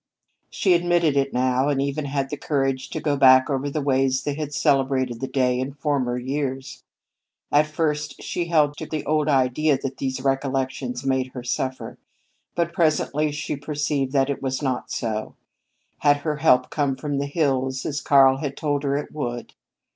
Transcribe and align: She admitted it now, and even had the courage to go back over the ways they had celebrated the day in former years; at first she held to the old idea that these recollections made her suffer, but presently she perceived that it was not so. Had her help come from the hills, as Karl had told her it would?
She 0.49 0.73
admitted 0.73 1.15
it 1.15 1.31
now, 1.31 1.69
and 1.69 1.79
even 1.79 2.05
had 2.05 2.31
the 2.31 2.35
courage 2.35 2.89
to 2.89 2.99
go 2.99 3.15
back 3.15 3.51
over 3.51 3.69
the 3.69 3.83
ways 3.83 4.23
they 4.23 4.33
had 4.33 4.51
celebrated 4.51 5.19
the 5.21 5.27
day 5.27 5.59
in 5.59 5.73
former 5.73 6.17
years; 6.17 6.83
at 7.51 7.67
first 7.67 8.19
she 8.19 8.45
held 8.45 8.75
to 8.77 8.87
the 8.87 9.05
old 9.05 9.27
idea 9.29 9.77
that 9.77 9.97
these 9.97 10.19
recollections 10.19 11.05
made 11.05 11.27
her 11.33 11.43
suffer, 11.43 11.99
but 12.55 12.73
presently 12.73 13.31
she 13.31 13.55
perceived 13.55 14.11
that 14.11 14.31
it 14.31 14.41
was 14.41 14.59
not 14.59 14.89
so. 14.89 15.35
Had 15.99 16.17
her 16.25 16.37
help 16.37 16.71
come 16.71 16.95
from 16.95 17.19
the 17.19 17.27
hills, 17.27 17.85
as 17.85 18.01
Karl 18.01 18.37
had 18.37 18.57
told 18.57 18.81
her 18.81 18.97
it 18.97 19.11
would? 19.11 19.53